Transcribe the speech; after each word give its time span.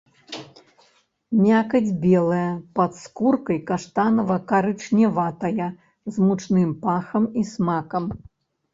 Мякаць 1.43 1.97
белая, 2.05 2.47
пад 2.81 2.91
скуркай 3.03 3.61
каштанава-карычневатая, 3.69 5.69
з 6.13 6.15
мучным 6.27 6.69
пахам 6.91 7.23
і 7.43 7.49
смакам. 7.57 8.03